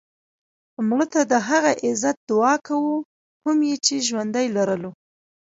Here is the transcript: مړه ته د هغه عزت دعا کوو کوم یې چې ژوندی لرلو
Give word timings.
مړه 0.87 1.05
ته 1.13 1.21
د 1.31 1.33
هغه 1.49 1.71
عزت 1.83 2.17
دعا 2.29 2.53
کوو 2.67 2.95
کوم 3.41 3.57
یې 3.69 3.75
چې 3.85 4.05
ژوندی 4.07 4.47
لرلو 4.55 4.91